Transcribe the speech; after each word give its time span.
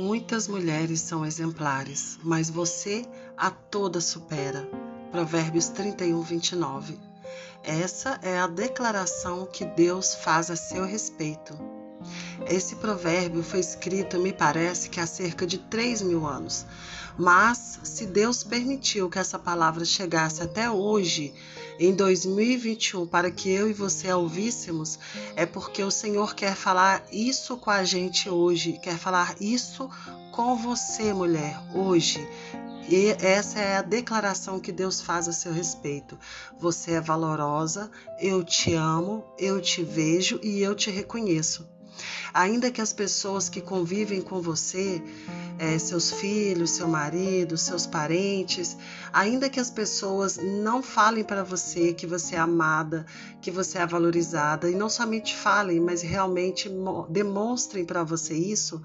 Muitas 0.00 0.48
mulheres 0.48 1.02
são 1.02 1.26
exemplares, 1.26 2.18
mas 2.24 2.48
você 2.48 3.04
a 3.36 3.50
todas 3.50 4.04
supera. 4.04 4.66
Provérbios 5.10 5.68
31, 5.68 6.22
29. 6.22 6.98
Essa 7.62 8.18
é 8.22 8.38
a 8.38 8.46
declaração 8.46 9.44
que 9.44 9.62
Deus 9.62 10.14
faz 10.14 10.50
a 10.50 10.56
seu 10.56 10.86
respeito. 10.86 11.52
Esse 12.48 12.76
provérbio 12.76 13.42
foi 13.42 13.60
escrito, 13.60 14.18
me 14.18 14.32
parece, 14.32 14.88
que 14.88 15.00
há 15.00 15.06
cerca 15.06 15.46
de 15.46 15.58
3 15.58 16.02
mil 16.02 16.26
anos. 16.26 16.66
Mas, 17.18 17.78
se 17.82 18.06
Deus 18.06 18.42
permitiu 18.42 19.10
que 19.10 19.18
essa 19.18 19.38
palavra 19.38 19.84
chegasse 19.84 20.42
até 20.42 20.70
hoje, 20.70 21.34
em 21.78 21.94
2021, 21.94 23.06
para 23.06 23.30
que 23.30 23.50
eu 23.50 23.68
e 23.68 23.72
você 23.72 24.10
a 24.10 24.16
ouvíssemos, 24.16 24.98
é 25.34 25.46
porque 25.46 25.82
o 25.82 25.90
Senhor 25.90 26.34
quer 26.34 26.54
falar 26.54 27.04
isso 27.10 27.56
com 27.56 27.70
a 27.70 27.84
gente 27.84 28.28
hoje, 28.28 28.78
quer 28.82 28.98
falar 28.98 29.34
isso 29.40 29.88
com 30.32 30.56
você, 30.56 31.12
mulher, 31.12 31.58
hoje. 31.74 32.26
E 32.88 33.14
essa 33.24 33.58
é 33.60 33.76
a 33.76 33.82
declaração 33.82 34.58
que 34.58 34.72
Deus 34.72 35.00
faz 35.00 35.28
a 35.28 35.32
seu 35.32 35.52
respeito. 35.52 36.18
Você 36.58 36.92
é 36.92 37.00
valorosa, 37.00 37.90
eu 38.18 38.42
te 38.42 38.74
amo, 38.74 39.24
eu 39.38 39.60
te 39.60 39.82
vejo 39.82 40.40
e 40.42 40.60
eu 40.60 40.74
te 40.74 40.90
reconheço. 40.90 41.68
Ainda 42.32 42.70
que 42.70 42.80
as 42.80 42.92
pessoas 42.92 43.48
que 43.48 43.60
convivem 43.60 44.20
com 44.20 44.40
você, 44.40 45.02
é, 45.58 45.78
seus 45.78 46.10
filhos, 46.10 46.70
seu 46.70 46.88
marido, 46.88 47.58
seus 47.58 47.86
parentes, 47.86 48.76
ainda 49.12 49.50
que 49.50 49.60
as 49.60 49.70
pessoas 49.70 50.38
não 50.38 50.82
falem 50.82 51.22
para 51.22 51.42
você 51.42 51.92
que 51.92 52.06
você 52.06 52.34
é 52.34 52.38
amada, 52.38 53.04
que 53.42 53.50
você 53.50 53.78
é 53.78 53.86
valorizada, 53.86 54.70
e 54.70 54.74
não 54.74 54.88
somente 54.88 55.36
falem, 55.36 55.80
mas 55.80 56.02
realmente 56.02 56.70
demonstrem 57.08 57.84
para 57.84 58.02
você 58.02 58.34
isso, 58.34 58.80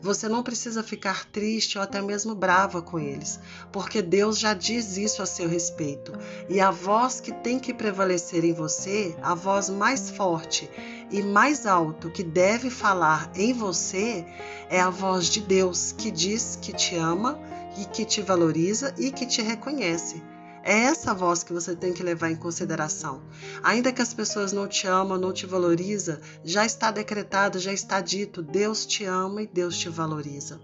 você 0.00 0.28
não 0.28 0.42
precisa 0.42 0.82
ficar 0.82 1.24
triste 1.26 1.78
ou 1.78 1.84
até 1.84 2.00
mesmo 2.00 2.34
brava 2.34 2.80
com 2.80 2.98
eles, 2.98 3.40
porque 3.72 4.00
Deus 4.00 4.38
já 4.38 4.54
diz 4.54 4.96
isso 4.96 5.22
a 5.22 5.26
seu 5.26 5.48
respeito. 5.48 6.12
E 6.48 6.60
a 6.60 6.70
voz 6.70 7.20
que 7.20 7.32
tem 7.32 7.58
que 7.58 7.74
prevalecer 7.74 8.44
em 8.44 8.52
você, 8.52 9.16
a 9.22 9.34
voz 9.34 9.68
mais 9.68 10.10
forte 10.10 10.70
e 11.10 11.22
mais 11.22 11.66
alto 11.66 12.10
que 12.10 12.22
deve 12.22 12.70
falar 12.70 13.30
em 13.34 13.52
você, 13.52 14.24
é 14.68 14.80
a 14.80 14.90
voz 14.90 15.26
de 15.26 15.40
Deus 15.40 15.92
que 15.92 16.10
diz 16.10 16.58
que 16.60 16.72
te 16.72 16.96
ama 16.96 17.38
e 17.78 17.84
que 17.84 18.04
te 18.04 18.20
valoriza 18.22 18.94
e 18.98 19.10
que 19.10 19.26
te 19.26 19.42
reconhece. 19.42 20.22
É 20.66 20.84
essa 20.84 21.12
voz 21.12 21.42
que 21.42 21.52
você 21.52 21.76
tem 21.76 21.92
que 21.92 22.02
levar 22.02 22.30
em 22.30 22.36
consideração. 22.36 23.20
Ainda 23.62 23.92
que 23.92 24.00
as 24.00 24.14
pessoas 24.14 24.50
não 24.50 24.66
te 24.66 24.86
amam, 24.86 25.18
não 25.18 25.30
te 25.30 25.44
valorizam, 25.44 26.18
já 26.42 26.64
está 26.64 26.90
decretado, 26.90 27.58
já 27.58 27.70
está 27.70 28.00
dito: 28.00 28.42
Deus 28.42 28.86
te 28.86 29.04
ama 29.04 29.42
e 29.42 29.46
Deus 29.46 29.76
te 29.76 29.90
valoriza. 29.90 30.58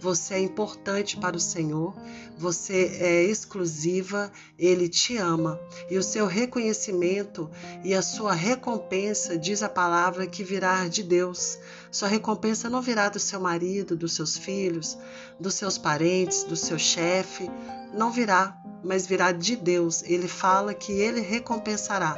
Você 0.00 0.34
é 0.34 0.40
importante 0.40 1.16
para 1.16 1.36
o 1.36 1.40
Senhor, 1.40 1.94
você 2.36 2.98
é 3.00 3.22
exclusiva, 3.22 4.32
Ele 4.58 4.88
te 4.88 5.16
ama. 5.16 5.60
E 5.88 5.96
o 5.96 6.02
seu 6.02 6.26
reconhecimento 6.26 7.48
e 7.84 7.94
a 7.94 8.02
sua 8.02 8.32
recompensa, 8.32 9.38
diz 9.38 9.62
a 9.62 9.68
palavra, 9.68 10.26
que 10.26 10.42
virá 10.42 10.88
de 10.88 11.04
Deus. 11.04 11.56
Sua 11.92 12.08
recompensa 12.08 12.68
não 12.68 12.82
virá 12.82 13.08
do 13.08 13.20
seu 13.20 13.38
marido, 13.38 13.96
dos 13.96 14.12
seus 14.12 14.36
filhos, 14.36 14.98
dos 15.38 15.54
seus 15.54 15.78
parentes, 15.78 16.42
do 16.42 16.56
seu 16.56 16.76
chefe, 16.76 17.48
não 17.94 18.10
virá, 18.10 18.60
mas 18.86 19.06
virá 19.06 19.32
de 19.32 19.56
Deus. 19.56 20.02
Ele 20.04 20.28
fala 20.28 20.72
que 20.72 20.92
ele 20.92 21.20
recompensará 21.20 22.16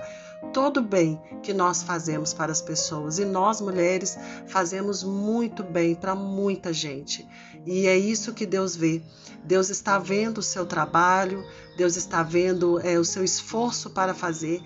todo 0.53 0.79
o 0.79 0.83
bem 0.83 1.21
que 1.43 1.53
nós 1.53 1.83
fazemos 1.83 2.33
para 2.33 2.53
as 2.53 2.63
pessoas. 2.63 3.19
E 3.19 3.25
nós, 3.25 3.61
mulheres, 3.61 4.17
fazemos 4.47 5.03
muito 5.03 5.65
bem 5.65 5.95
para 5.95 6.15
muita 6.15 6.73
gente. 6.73 7.27
E 7.67 7.87
é 7.87 7.97
isso 7.97 8.33
que 8.33 8.47
Deus 8.47 8.77
vê. 8.77 9.03
Deus 9.45 9.71
está 9.71 9.99
vendo 9.99 10.39
o 10.39 10.43
seu 10.43 10.67
trabalho, 10.67 11.45
Deus 11.77 11.97
está 11.97 12.23
vendo 12.23 12.79
é, 12.81 12.99
o 12.99 13.05
seu 13.05 13.25
esforço 13.25 13.91
para 13.91 14.15
fazer 14.15 14.63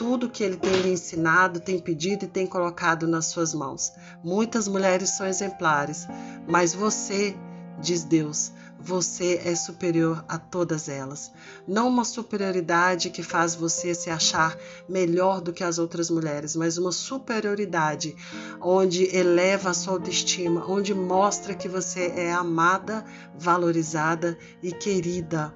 tudo 0.00 0.30
que 0.30 0.42
ele 0.42 0.56
tem 0.56 0.72
lhe 0.80 0.92
ensinado, 0.92 1.60
tem 1.60 1.78
pedido 1.78 2.24
e 2.24 2.28
tem 2.28 2.46
colocado 2.46 3.06
nas 3.06 3.26
suas 3.26 3.52
mãos. 3.52 3.92
Muitas 4.24 4.66
mulheres 4.66 5.10
são 5.10 5.26
exemplares, 5.26 6.08
mas 6.48 6.72
você, 6.72 7.36
diz 7.78 8.02
Deus, 8.02 8.50
você 8.82 9.40
é 9.44 9.54
superior 9.54 10.24
a 10.26 10.38
todas 10.38 10.88
elas. 10.88 11.30
Não 11.68 11.88
uma 11.88 12.04
superioridade 12.04 13.10
que 13.10 13.22
faz 13.22 13.54
você 13.54 13.94
se 13.94 14.08
achar 14.08 14.56
melhor 14.88 15.40
do 15.40 15.52
que 15.52 15.62
as 15.62 15.78
outras 15.78 16.08
mulheres, 16.08 16.56
mas 16.56 16.78
uma 16.78 16.92
superioridade 16.92 18.16
onde 18.60 19.14
eleva 19.14 19.70
a 19.70 19.74
sua 19.74 19.94
autoestima, 19.94 20.64
onde 20.66 20.94
mostra 20.94 21.54
que 21.54 21.68
você 21.68 22.12
é 22.16 22.32
amada, 22.32 23.04
valorizada 23.38 24.36
e 24.62 24.72
querida. 24.72 25.54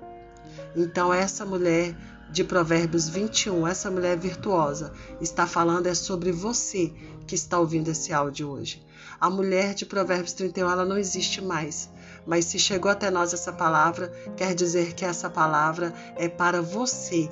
Então, 0.76 1.12
essa 1.12 1.44
mulher 1.46 1.96
de 2.30 2.42
Provérbios 2.42 3.08
21, 3.08 3.66
essa 3.66 3.90
mulher 3.90 4.18
virtuosa, 4.18 4.92
está 5.20 5.46
falando 5.46 5.86
é 5.86 5.94
sobre 5.94 6.32
você 6.32 6.92
que 7.26 7.34
está 7.34 7.58
ouvindo 7.58 7.88
esse 7.88 8.12
áudio 8.12 8.50
hoje. 8.50 8.84
A 9.20 9.30
mulher 9.30 9.72
de 9.72 9.86
Provérbios 9.86 10.32
31, 10.32 10.68
ela 10.68 10.84
não 10.84 10.98
existe 10.98 11.40
mais. 11.40 11.88
Mas 12.26 12.46
se 12.46 12.58
chegou 12.58 12.90
até 12.90 13.10
nós 13.10 13.32
essa 13.32 13.52
palavra, 13.52 14.10
quer 14.36 14.54
dizer 14.54 14.94
que 14.94 15.04
essa 15.04 15.28
palavra 15.28 15.92
é 16.16 16.28
para 16.28 16.62
você. 16.62 17.28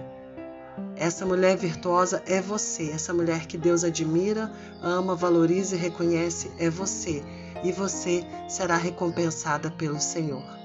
Essa 0.97 1.27
mulher 1.27 1.57
virtuosa 1.57 2.23
é 2.27 2.41
você. 2.41 2.91
Essa 2.91 3.13
mulher 3.13 3.47
que 3.47 3.59
Deus 3.59 3.85
admira, 3.85 4.53
ama, 4.83 5.15
valoriza 5.15 5.75
e 5.75 5.79
reconhece 5.79 6.51
é 6.59 6.69
você. 6.69 7.23
E 7.65 7.73
você 7.73 8.25
será 8.49 8.77
recompensada 8.77 9.71
pelo 9.71 10.01
Senhor. 10.01 10.62